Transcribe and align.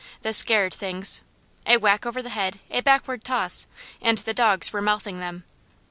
The 0.23 0.33
scared 0.33 0.73
things! 0.73 1.21
A 1.67 1.77
whack 1.77 2.07
over 2.07 2.23
the 2.23 2.29
head, 2.31 2.59
a 2.71 2.81
backward 2.81 3.23
toss, 3.23 3.67
and 4.01 4.17
the 4.17 4.33
dogs 4.33 4.73
were 4.73 4.81
mouthing 4.81 5.19
them. 5.19 5.43